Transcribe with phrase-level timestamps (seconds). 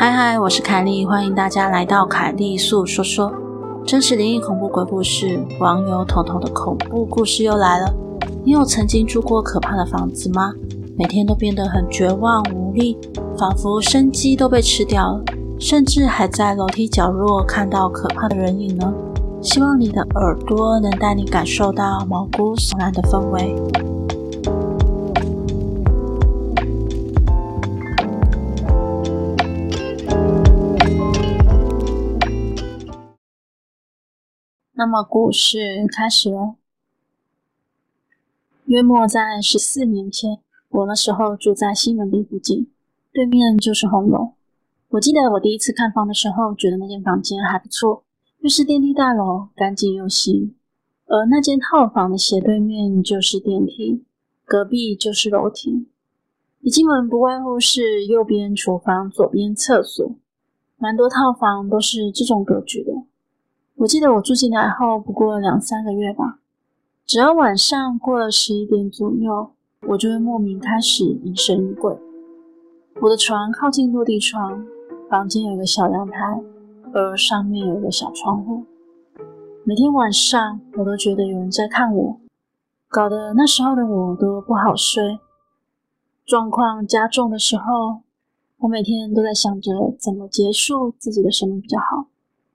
[0.00, 3.30] 嗨嗨，我是凯莉，欢迎大家来到凯莉素说说，
[3.84, 7.94] 真实灵异恐怖鬼故事，网友彤彤的恐怖故事又来了。
[8.42, 10.54] 你有曾经住过可怕的房子吗？
[10.96, 12.96] 每天都变得很绝望无力，
[13.36, 15.22] 仿佛生机都被吃掉了，
[15.58, 18.90] 甚至还在楼梯角落看到可怕的人影呢？
[19.42, 23.54] 希望你的耳朵能带你感受到毛骨悚然的氛围。
[34.80, 36.54] 那么故事开始了。
[38.64, 40.38] 约莫在十四年前，
[40.70, 42.66] 我那时候住在西门町附近，
[43.12, 44.32] 对面就是红楼。
[44.88, 48.04] 我记得我第一次看房的时候，觉得那间房间还不错。
[48.38, 50.56] 又是电梯大楼，干净又新。
[51.04, 54.06] 而那间套房的斜对面就是电梯，
[54.46, 55.88] 隔壁就是楼梯。
[56.62, 60.14] 一进门不外乎是右边厨房，左边厕所。
[60.78, 62.99] 蛮多套房都是这种格局的。
[63.80, 66.38] 我记得我住进来后不过两三个月吧，
[67.06, 69.52] 只要晚上过了十一点左右，
[69.88, 71.96] 我就会莫名开始疑神疑鬼。
[73.00, 74.66] 我的床靠近落地窗，
[75.08, 76.42] 房间有个小阳台。
[76.92, 78.64] 而上面有个小窗户，
[79.62, 82.20] 每天晚上我都觉得有人在看我，
[82.88, 85.20] 搞得那时候的我都不好睡。
[86.26, 88.00] 状况加重的时候，
[88.58, 92.06] 我每天都在想着怎么结束自己的生命比较好，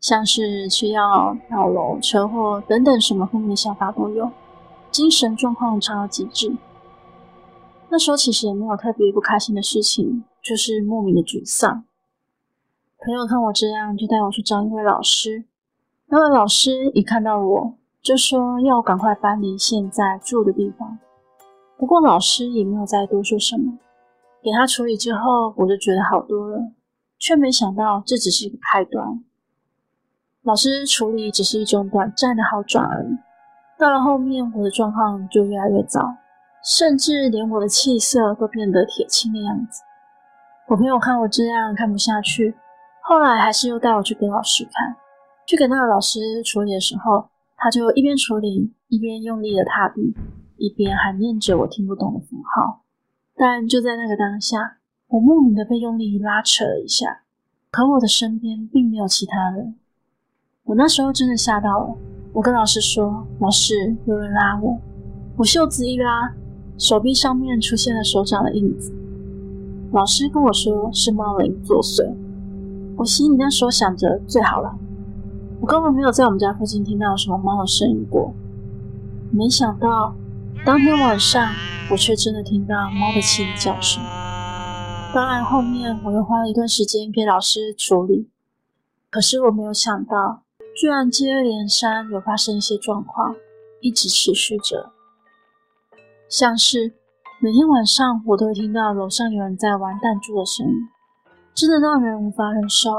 [0.00, 4.30] 像是吃药、跳楼、车祸等等什么负面想法都有，
[4.90, 6.56] 精神状况差到极致。
[7.90, 11.84] 那时候其实也没有特别不开心的事情，就是莫名的沮丧。
[12.98, 15.44] 朋友看我这样，就带我去找一位老师。
[16.06, 20.98] 那位老师一看到我，就说要我赶快搬离现在住的地方。
[21.76, 23.78] 不过老师也没有再多说什么。
[24.42, 26.72] 给他处理之后，我就觉得好多了，
[27.18, 29.22] 却没想到这只是一个开端。
[30.42, 33.18] 老师处理只是一种短暂的好转而已。
[33.78, 36.16] 到了后面，我的状况就越来越糟，
[36.64, 39.82] 甚至连我的气色都变得铁青的样子。
[40.68, 42.54] 我朋友看我这样，看不下去。
[43.02, 44.96] 后来还是又带我去给老师看，
[45.46, 50.14] 去给那个老师处理的时候，他就一边处理一边用力的踏地，
[50.56, 52.82] 一边还念着我听不懂的符号。
[53.36, 57.22] 但就在那个当下，我莫名的被用力拉扯了一下，
[57.70, 59.74] 可我的身边并没有其他人。
[60.70, 61.96] 我那时候真的吓到了，
[62.32, 64.78] 我跟老师说：“老师，有人拉我。”
[65.36, 66.32] 我袖子一拉，
[66.78, 68.92] 手臂上面出现了手掌的印子。
[69.90, 72.14] 老师跟我说是猫灵作祟。
[72.96, 74.78] 我心里那时候想着最好了，
[75.60, 78.32] 我根本没有在我们家附近听到什么猫的声音过。
[79.32, 80.14] 没想到
[80.64, 81.52] 当天晚上，
[81.90, 84.00] 我却真的听到猫的凄厉叫声。
[85.12, 88.28] 当然后面我又花了一段时间给老师处理，
[89.10, 90.42] 可是我没有想到，
[90.80, 93.36] 居然接二连三有发生一些状况，
[93.82, 94.90] 一直持续着。
[96.26, 96.94] 像是
[97.38, 100.72] 每天晚上我都会听到楼上有人在玩弹珠的声音。
[101.54, 102.90] 真的让人无法忍受。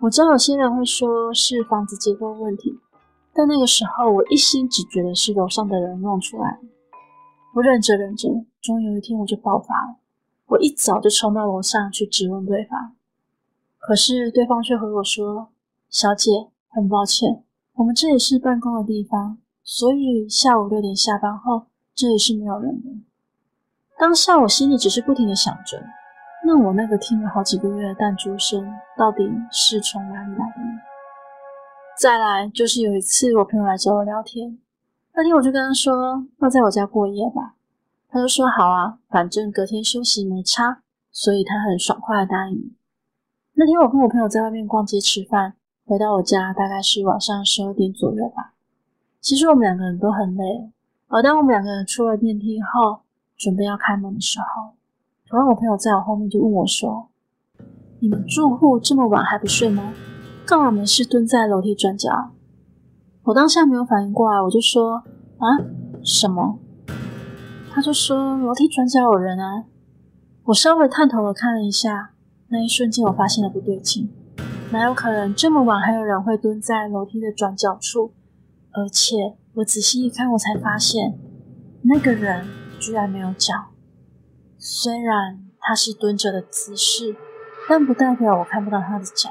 [0.00, 2.76] 我知道有些人会说是房子结构问题，
[3.32, 6.58] 但那个时候我一心只觉得是楼上的人弄出来。
[7.54, 8.28] 我忍着忍着，
[8.60, 10.00] 终于有一天我就爆发了。
[10.46, 12.96] 我一早就冲到楼上去质问对方，
[13.78, 15.50] 可是对方却和我说
[15.88, 22.90] ：“小姐，很抱歉，我们这里是办公的地方，所以下午六点下班后，这里是没有人的。”
[23.96, 25.80] 当下我心里只是不停的想着。
[26.44, 28.68] 那我那个听了好几个月的弹珠声，
[28.98, 29.22] 到底
[29.52, 30.80] 是从哪里来的呢？
[31.96, 34.58] 再来就是有一次，我朋友来找我聊天，
[35.14, 37.54] 那天我就跟他说要在我家过夜吧，
[38.08, 40.82] 他就说好啊，反正隔天休息没差，
[41.12, 42.74] 所以他很爽快的答应。
[43.52, 45.54] 那天我跟我朋友在外面逛街吃饭，
[45.86, 48.54] 回到我家大概是晚上十二点左右吧。
[49.20, 50.70] 其实我们两个人都很累，
[51.08, 53.00] 而当我们两个人出了电梯后，
[53.36, 54.72] 准备要开门的时候。
[55.26, 57.08] 突然，我朋友在我后面就问我说
[58.00, 59.92] ：“你们住户这么晚还不睡吗？
[60.46, 62.30] 干嘛没事蹲在楼梯转角？”
[63.24, 65.02] 我当下没有反应过来，我就说
[65.38, 65.46] ：“啊，
[66.02, 66.58] 什么？”
[67.72, 69.64] 他就说：“楼梯转角有人啊。”
[70.44, 72.12] 我稍微探头的看了一下，
[72.48, 74.10] 那一瞬间我发现了不对劲，
[74.74, 78.12] 哪有可能这么晚还有人会蹲在楼梯的转角处？
[78.72, 81.16] 而且我仔细一看，我才发现
[81.82, 82.44] 那个人
[82.80, 83.54] 居然没有脚。
[84.58, 87.14] 虽然他是蹲着的姿势，
[87.68, 89.30] 但不代表我看不到他的脚，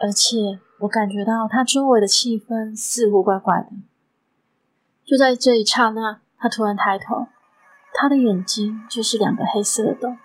[0.00, 0.38] 而且
[0.78, 3.76] 我感觉到他周围的气氛似乎怪怪的。
[5.04, 7.26] 就在这一刹那，他突然抬头。
[7.92, 10.16] 他的眼睛就是两个黑色的洞，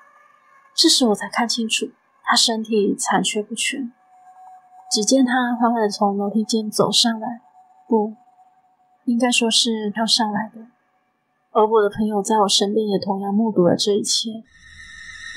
[0.74, 1.90] 这时我才看清楚，
[2.24, 3.92] 他身体残缺不全。
[4.92, 7.40] 只见他缓缓的从楼梯间走上来，
[7.88, 8.14] 不，
[9.06, 10.68] 应该说是跳上来的。
[11.52, 14.30] 而我的朋友在我身边也同样目睹了这一切。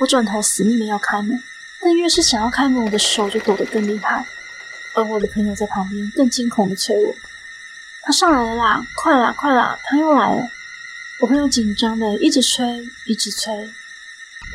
[0.00, 1.38] 我转头死命的要开门，
[1.80, 4.26] 但越是想要开门，我的手就抖得更厉害。
[4.96, 7.12] 而我的朋友在旁边更惊恐的催我
[8.02, 10.48] ：“他上来了啦，快啦，快啦，他又来了。”
[11.22, 13.52] 我朋友紧张的一直催，一直催。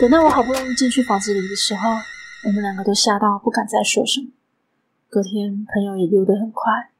[0.01, 1.89] 等到我好不容易进去房子里的时候，
[2.43, 4.27] 我们两个都吓到不敢再说什么。
[5.11, 6.91] 隔天，朋友也溜得很快。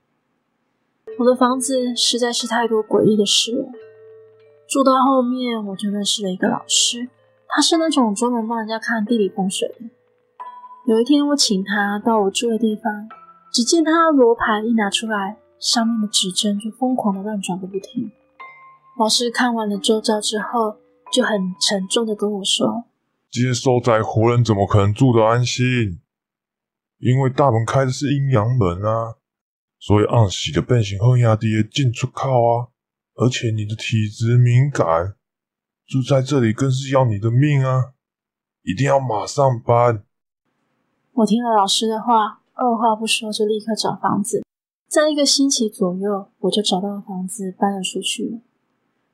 [1.20, 3.70] 我的房子实在是太多诡异的事了。
[4.68, 7.08] 住到后面，我就认识了一个老师，
[7.48, 9.86] 他是那种专门帮人家看地理风水的。
[10.88, 13.08] 有一天，我请他到我住的地方，
[13.54, 18.12] 只见他罗盘一拿出来，上面的指针就疯狂的乱转个不停。
[18.98, 20.78] 老师看完了周遭之后，
[21.12, 22.86] 就很沉重的跟我说
[23.30, 26.00] ：“接受灾活人怎么可能住得安心？
[27.00, 29.16] 因为大门开的是阴阳门啊，
[29.80, 32.68] 所以暗喜的变成好兄弟的进出靠啊。
[33.16, 35.16] 而且你的体质敏感，
[35.86, 37.94] 住在这里更是要你的命啊！
[38.63, 40.06] 一定要马上搬。”
[41.12, 44.45] 我听了老师的话，二话不说就立刻找房子，
[44.88, 48.42] 在一个星期左右，我就找到了房子，搬了出去。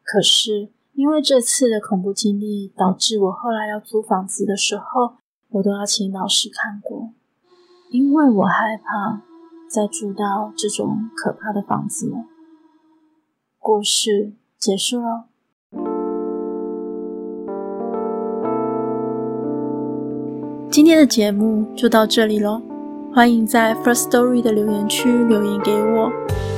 [0.03, 5.17] 可是，因为这次的恐怖经历，导致我后来要租房子的时候，
[5.49, 7.11] 我都要请老师看过，
[7.95, 9.21] 因为我害怕
[9.69, 12.25] 再住到这种可怕的房子了。
[13.57, 15.27] 故事结束了，
[20.69, 22.62] 今天的节目就到这里喽。
[23.13, 26.12] 欢迎在 First Story 的留言区留言给我，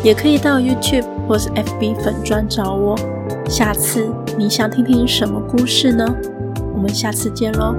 [0.03, 2.95] 也可以到 YouTube 或是 FB 粉专找我。
[3.47, 6.03] 下次你想听听什么故事呢？
[6.73, 7.75] 我们下次见喽。